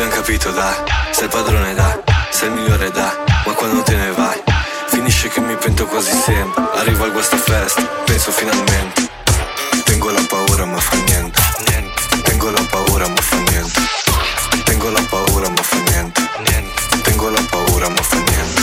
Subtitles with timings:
[0.00, 0.76] Abbiamo capito dai
[1.10, 2.00] Sei padrone dai
[2.30, 3.12] Sei il migliore dai
[3.44, 4.42] Ma quando te ne vai
[4.86, 9.08] Finisce che mi pento quasi sempre Arrivo al guasta fest Penso finalmente
[9.84, 11.40] tengo la paura ma fa niente.
[12.22, 13.80] Tengo la paura ma fa niente.
[14.64, 16.22] Tengo la paura ma fa niente.
[17.02, 18.62] Tengo la paura ma fa niente.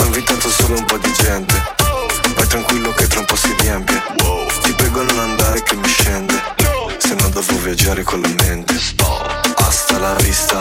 [0.00, 1.54] Ho invitato solo un po' di gente.
[2.34, 4.02] Vai tranquillo che tra un po' si riempie.
[4.62, 6.34] Ti prego non andare che mi scende.
[6.98, 9.01] Se no devo viaggiare con la mente.
[10.02, 10.60] La vista.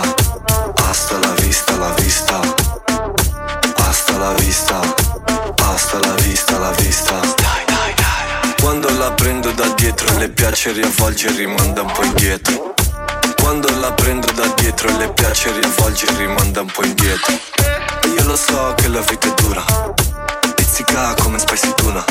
[0.88, 2.39] Hasta la vista, la vista.
[3.77, 4.79] Hasta la vista.
[5.63, 7.19] Hasta la vista, la vista.
[8.61, 12.75] Quando la prendo da dietro le piace riavvolgere e rimanda un po' indietro
[13.41, 17.33] Quando la prendo da dietro le piace riavvolgere e rimanda un po' indietro
[18.03, 19.63] E io lo so che la vita è dura
[20.55, 22.05] Pizzica come spicy tuna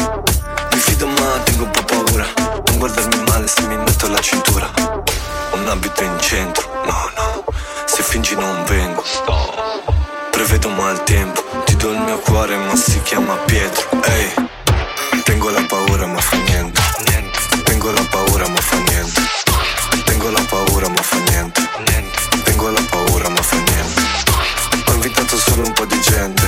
[0.72, 2.26] Mi fido ma tengo un po' paura
[2.66, 5.19] Non guardarmi male se mi metto la cintura
[5.52, 7.44] Un abito in centro, no no
[7.84, 9.04] Se fingi non vengo
[10.30, 14.48] Prevedo maltempo Ti do il mio cuore ma si chiama Pietro Ehi
[15.24, 16.80] tengo la paura ma fa niente.
[17.64, 19.20] Tengo la paura ma fa niente.
[20.04, 21.60] Tengo la paura ma fa niente.
[22.44, 24.02] Tengo la paura ma fa niente.
[24.86, 26.42] Ho invitato solo un po' di gente.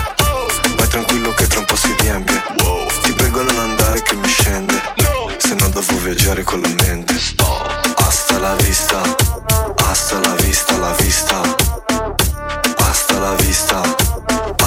[0.77, 2.43] Vai tranquillo che tra un po' si riempie.
[3.03, 4.81] Ti prego non andare che mi scende.
[5.39, 7.82] Se no devo viaggiare con la mente.
[8.33, 9.03] Hasta la vista.
[9.91, 11.43] Hasta la vista, la vista.
[12.79, 13.83] Hasta la vista.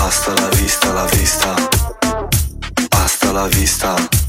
[0.06, 1.56] Hasta la vista, la vista.
[2.92, 4.25] Hasta la vista.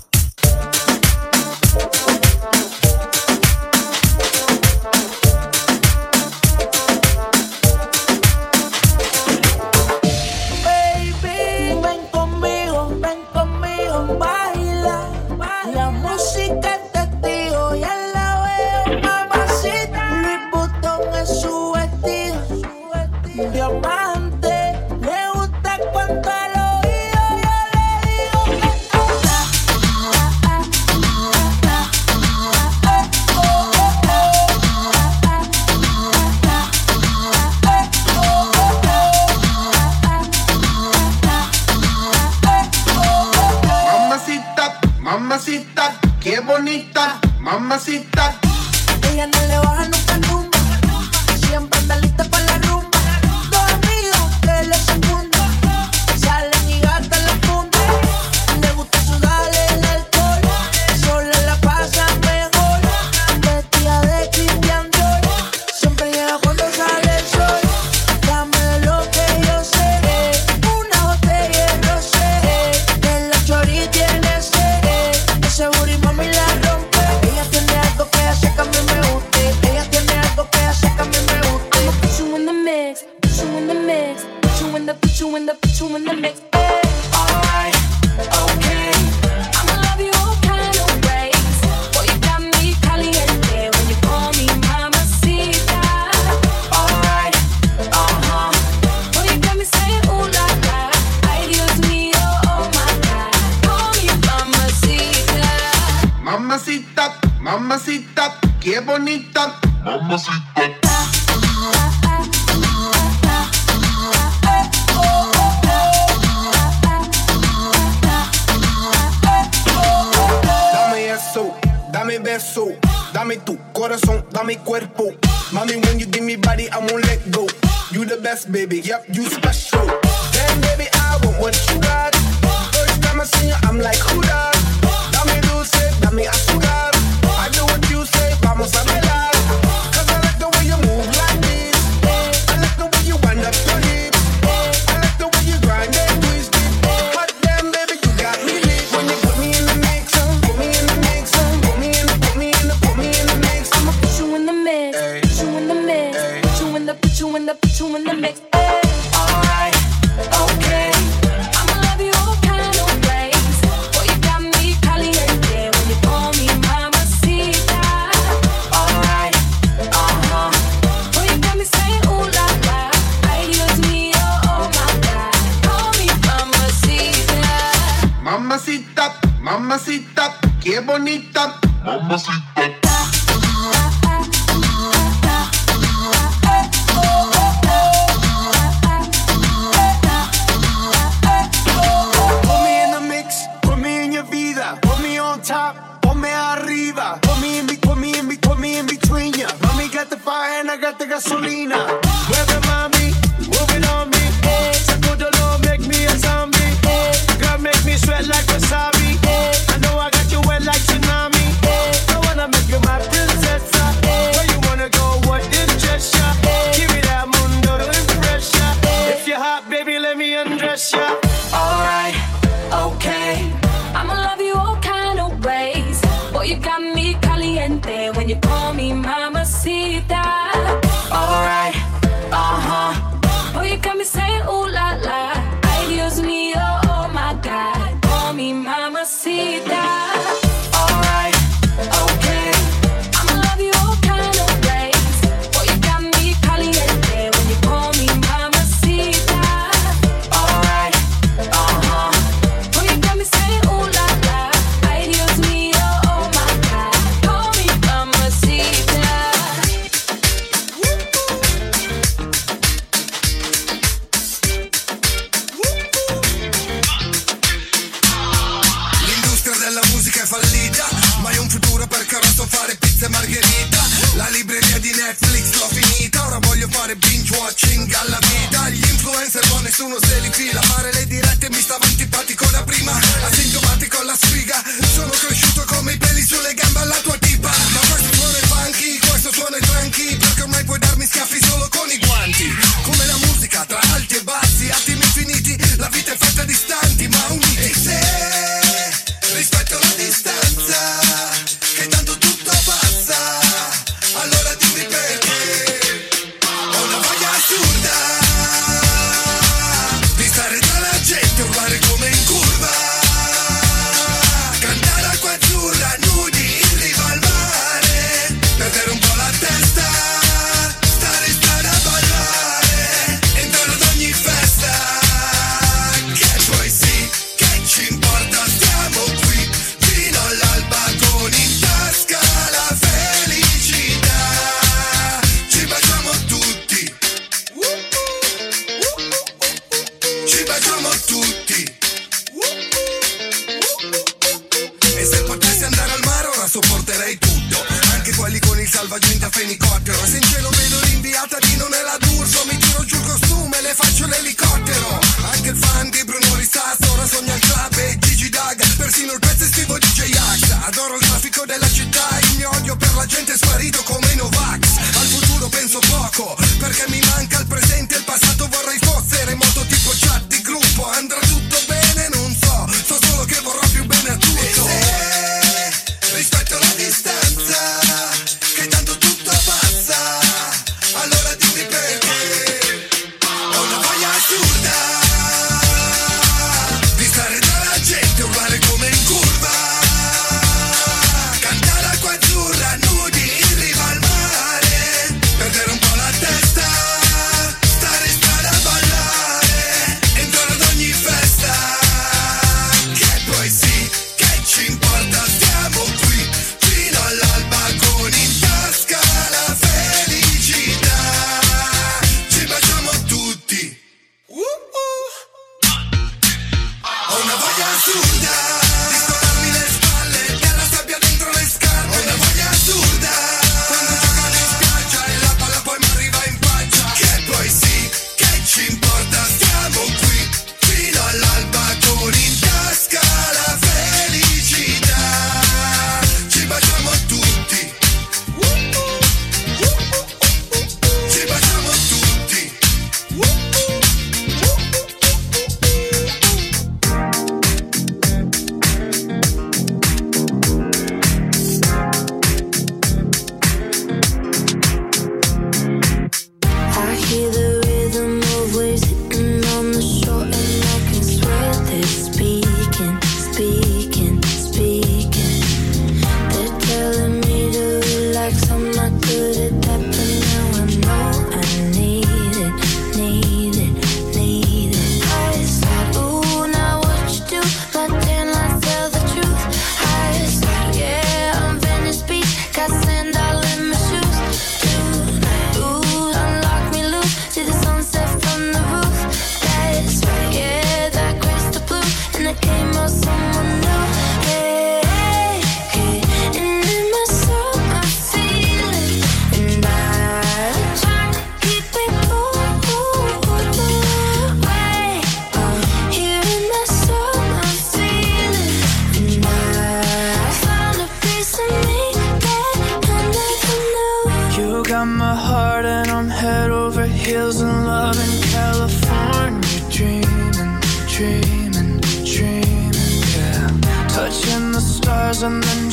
[492.87, 493.26] Poi mi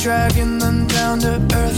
[0.03, 1.72] pacca, pacca, pacca Come quella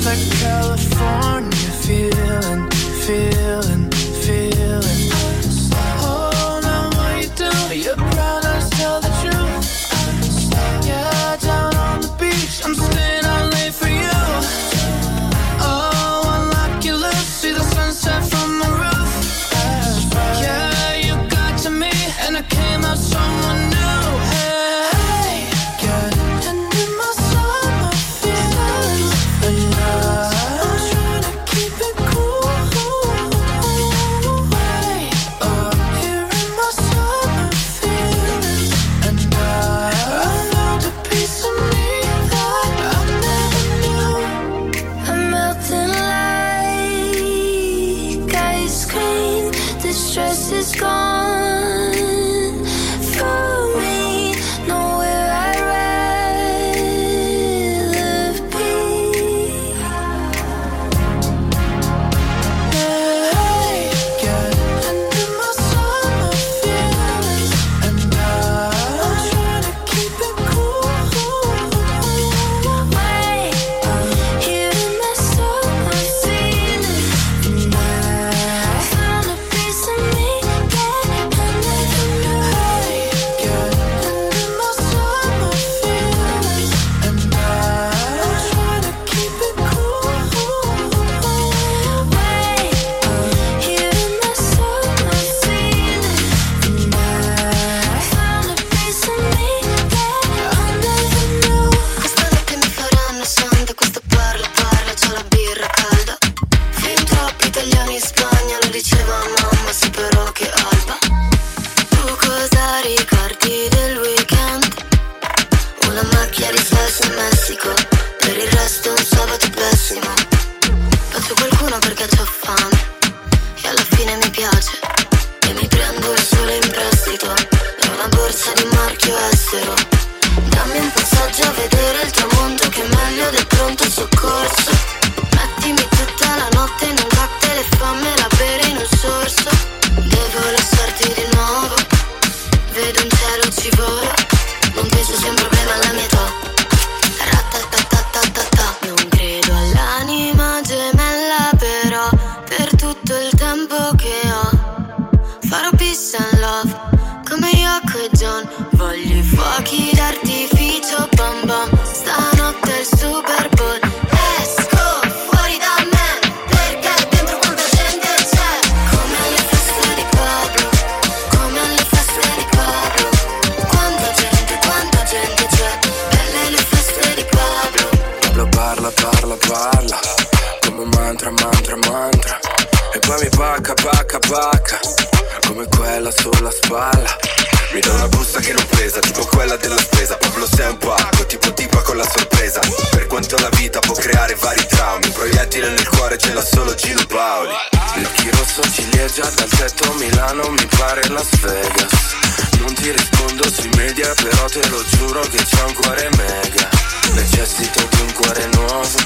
[202.85, 206.69] ti rispondo sui media però te lo giuro che c'ho un cuore mega.
[207.13, 208.99] Necessito di un cuore nuovo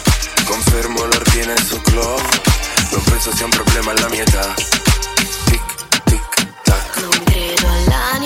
[0.43, 2.29] Confermo l'ordine su Glovo.
[2.91, 4.53] Non penso sia un problema alla mia età.
[5.45, 5.61] Tic,
[6.03, 6.97] tic, tac.
[6.97, 8.18] Non credo all'anima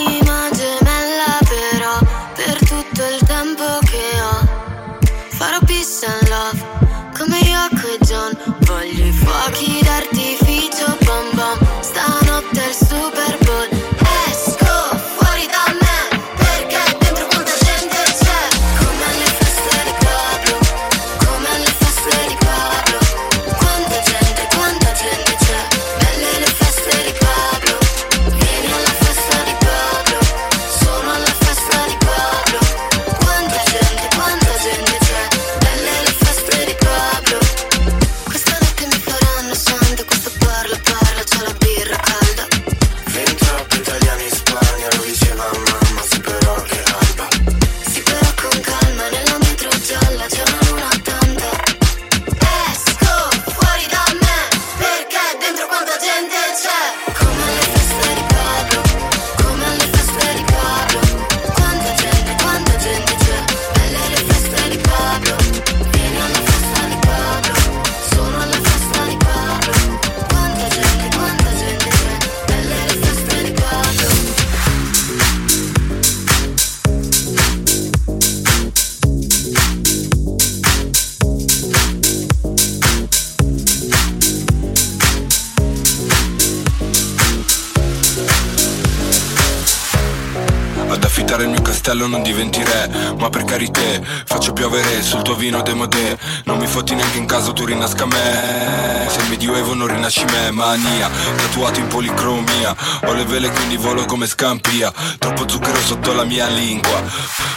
[91.94, 93.82] castello non diventi re Ma per carità
[94.26, 99.08] faccio piovere sul tuo vino demodè Non mi fotti neanche in caso tu rinasca me.
[99.08, 102.76] Se il medioevo non rinasci me Mania, tatuato in policromia.
[103.06, 104.92] Ho le vele quindi volo come scampia.
[105.20, 107.02] Troppo zucchero sotto la mia lingua.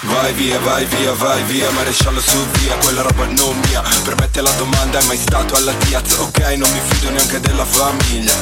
[0.02, 3.82] Vai via, vai via, vai via Maresciallo su via, quella roba non mia.
[4.04, 6.16] Permette la domanda, è mai stato alla Diaz?
[6.18, 8.34] Ok, non mi fido neanche della famiglia.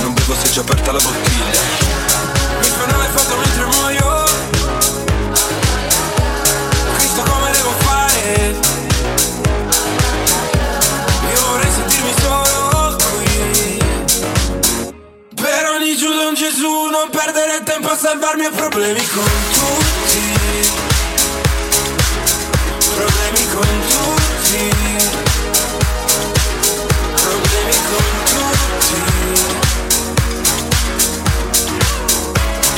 [0.00, 1.60] Non bevo se già aperta la bottiglia.
[2.60, 4.03] Mi fanno le foto mentre muoio
[8.24, 8.40] Io
[11.46, 13.78] vorrei sentirmi solo qui.
[15.34, 20.22] Per ogni giudo un Gesù Non perdere tempo a salvarmi ho problemi con tutti.
[22.96, 24.72] Problemi con tutti.
[27.20, 29.02] Problemi con tutti.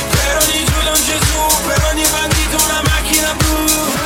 [0.09, 3.96] Per ogni giuda un Gesù, per ogni bandito una macchina blu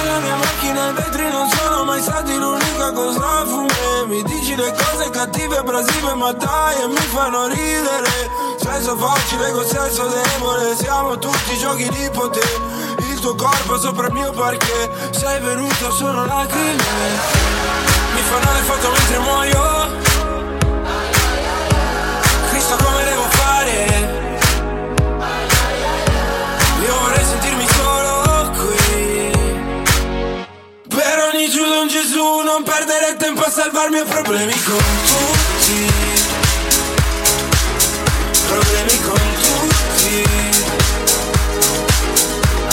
[0.81, 4.73] Nella mia macchina i vetri non sono mai stati l'unica cosa fume Mi dici le
[4.73, 8.29] cose cattive, abrasive, ma dai e mi fanno ridere.
[8.57, 12.59] Senso facile con senso debole, siamo tutti giochi di potere.
[12.97, 16.83] Il tuo corpo sopra il mio parquet, sei venuto sono lacrime
[18.13, 19.99] Mi fanno le foto mentre muoio.
[22.49, 24.10] Cristo come devo fare?
[31.31, 35.87] Per ogni giudo un Gesù Non perdere tempo a salvarmi ho problemi con tutti.
[38.47, 40.25] Problemi con tutti.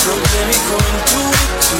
[0.02, 1.78] Problemi con tutti.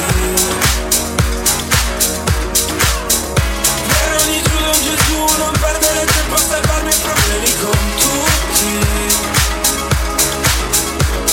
[3.87, 8.79] Per ogni giudo un Gesù Non perdere tempo a salvarmi ho problemi con tutti.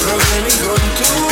[0.02, 1.26] Problemi con tutti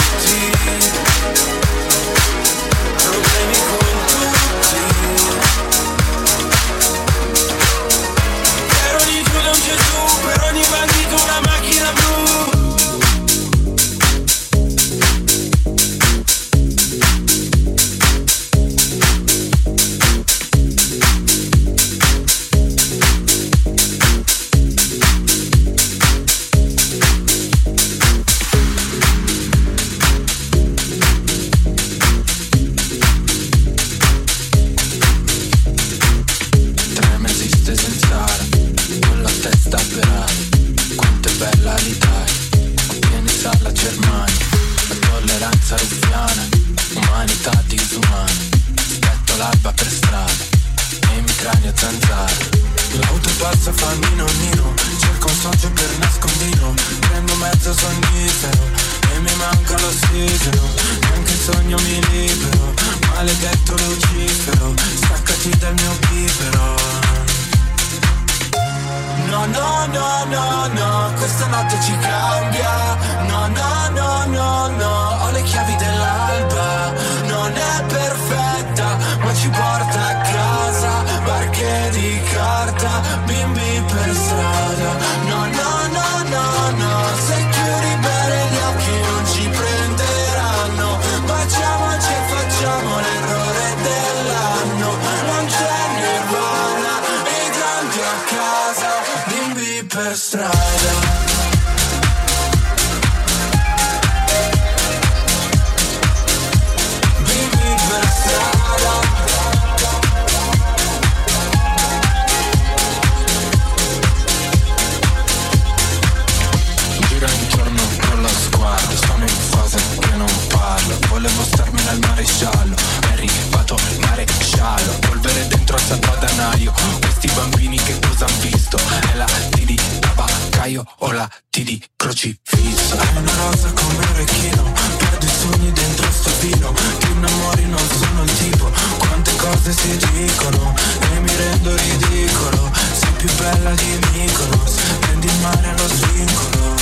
[130.64, 132.96] cucchiaio o la T di crocifisso.
[132.96, 136.72] È una rosa come un orecchino Perdo i sogni dentro sto vino.
[136.72, 140.74] Ti innamori non sono il tipo Quante cose si dicono
[141.14, 142.70] E mi rendo ridicolo.
[142.74, 146.72] Sei più bella di Mykonos Prendi il mare allo svincolo.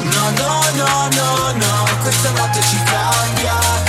[0.00, 3.87] No, no, no, no, no Questa notte ci cambia.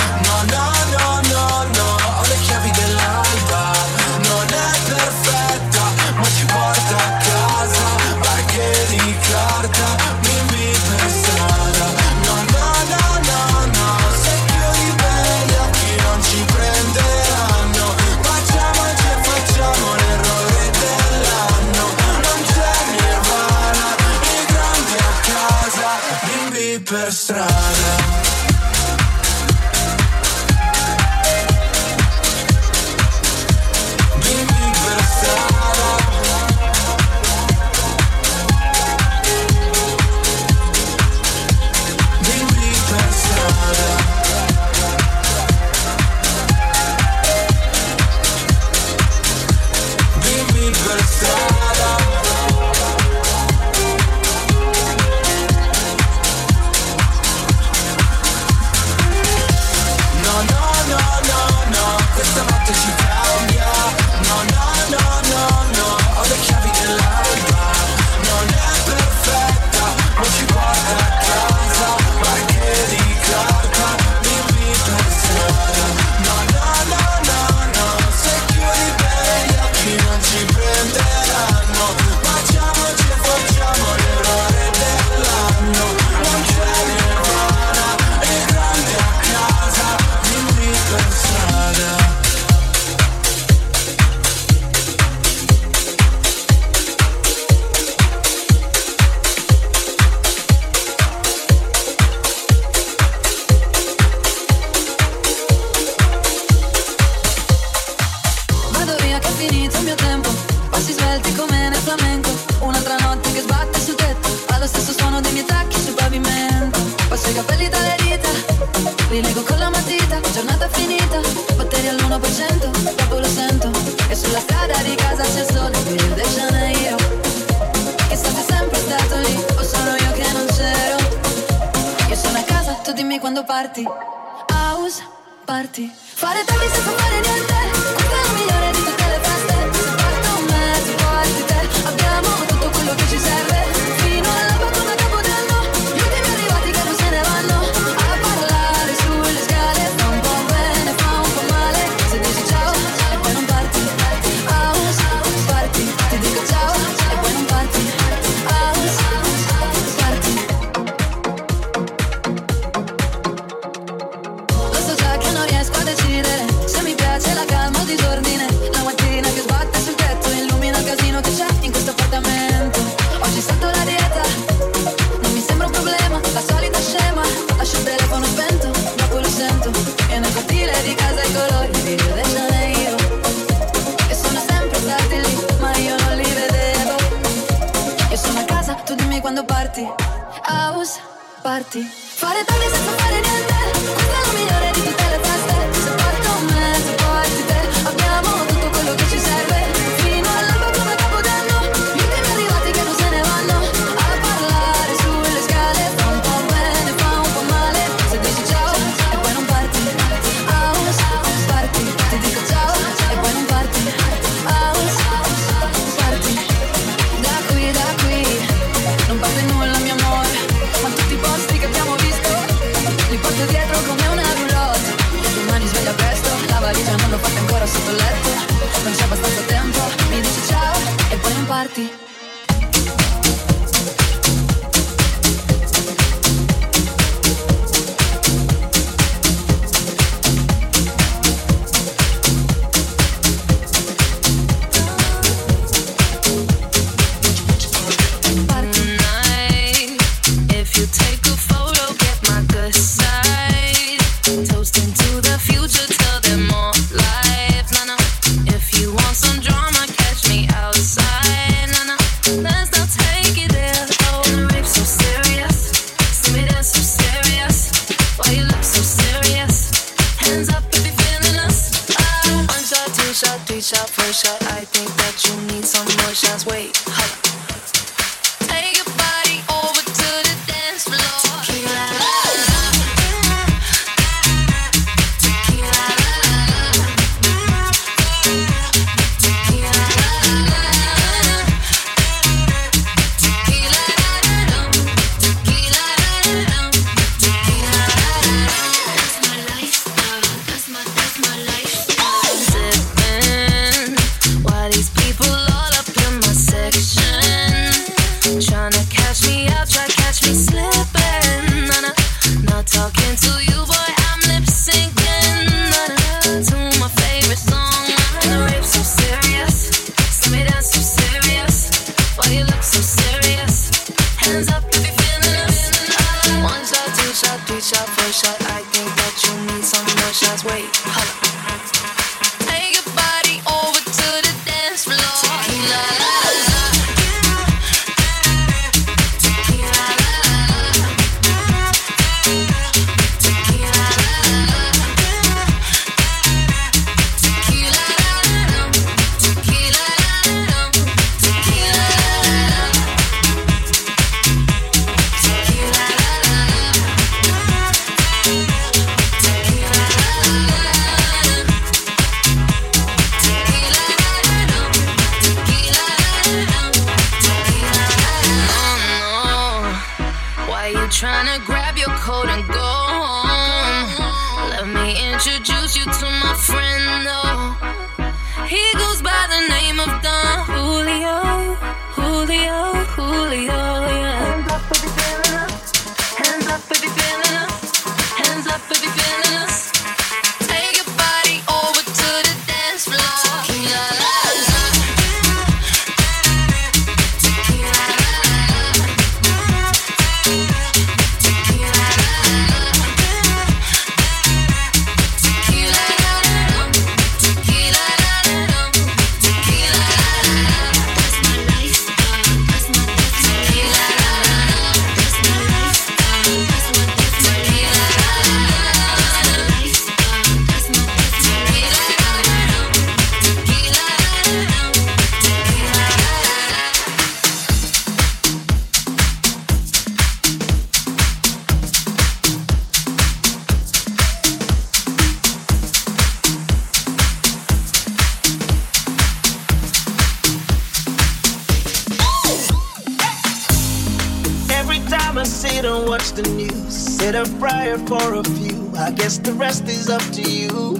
[449.90, 450.74] Up to you.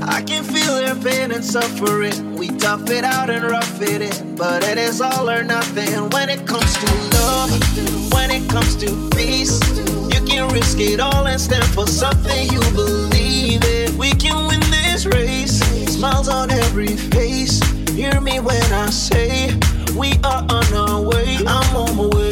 [0.00, 2.34] I can feel their pain and suffering.
[2.34, 6.30] We tough it out and rough it in, but it is all or nothing when
[6.30, 6.86] it comes to
[7.16, 7.50] love.
[8.14, 12.60] When it comes to peace, you can risk it all and stand for something you
[12.72, 13.98] believe in.
[13.98, 15.58] We can win this race.
[15.92, 17.60] Smiles on every face.
[17.90, 19.54] Hear me when I say
[19.94, 21.36] we are on our way.
[21.46, 22.31] I'm on my way.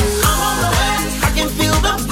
[1.41, 2.10] can feel the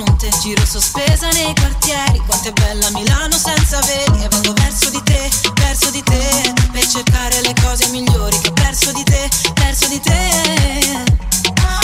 [0.00, 5.02] fronte, giro sospesa nei quartieri, quanto è bella Milano senza veli, e vado verso di
[5.02, 9.88] te, verso di te, per cercare le cose migliori che ho perso di te, perso
[9.88, 11.08] di te.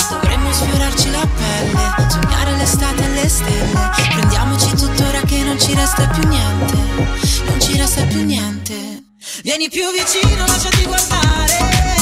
[0.09, 6.07] Dovremmo sfiorarci la pelle, sognare l'estate e le stelle, prendiamoci tuttora che non ci resta
[6.09, 6.77] più niente,
[7.45, 9.05] non ci resta più niente.
[9.43, 11.96] Vieni più vicino, lasciati guardare.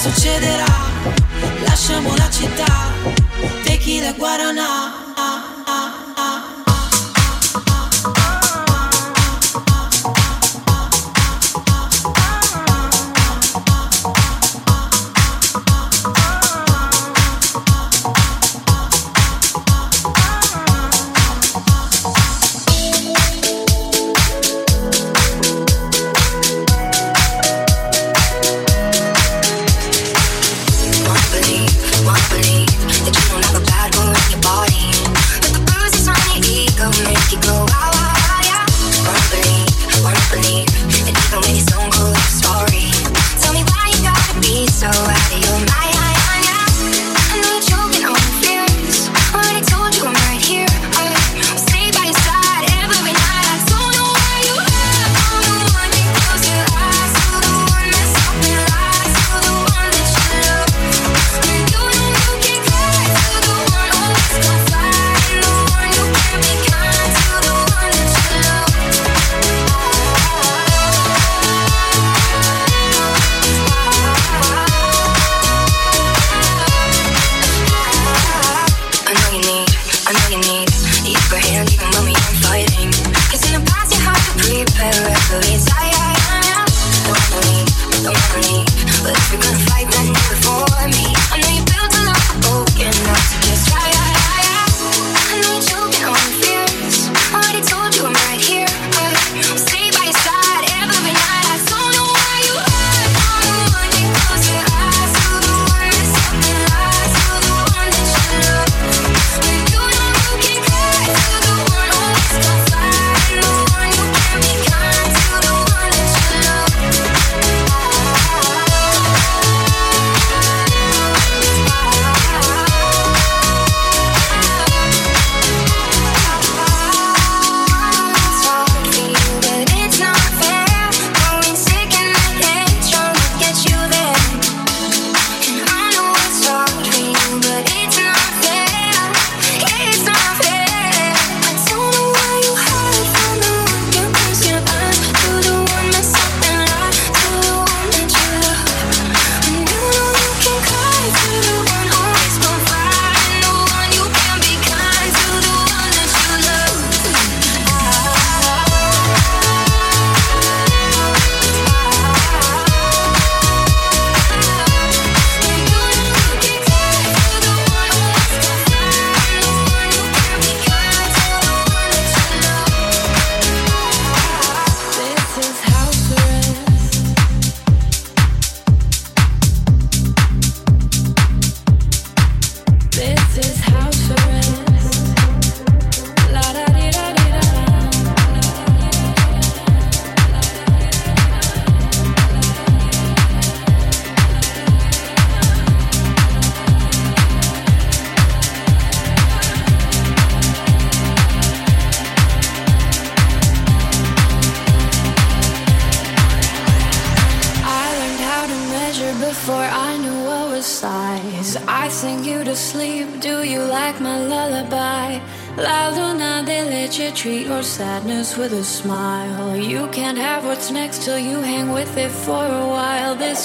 [0.00, 0.64] succederà.
[1.66, 2.90] Lasciamo la città,
[3.62, 5.09] tequila e guaranà.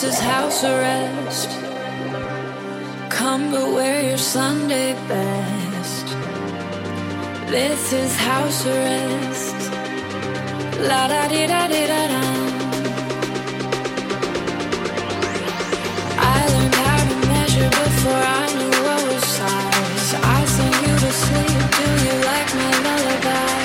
[0.08, 1.50] is house arrest.
[3.10, 6.06] Come but wear your Sunday best.
[7.50, 9.60] This is house arrest.
[10.90, 12.24] La da di da di da da.
[16.34, 20.10] I learned how to measure before I knew what was size.
[20.38, 21.62] I sing you to sleep.
[21.80, 23.64] Do you like my lullaby?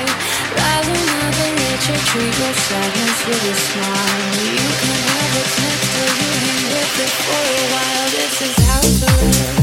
[0.60, 1.00] Rather
[1.36, 4.36] than nature treat your sadness with a smile.
[4.56, 5.88] You can what's next?
[5.94, 8.08] Will you hang with it for a while?
[8.10, 9.59] This is how to live.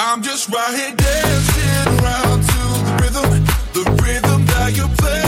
[0.00, 3.44] I'm just right here dancing around to the rhythm,
[3.74, 5.27] the rhythm that you play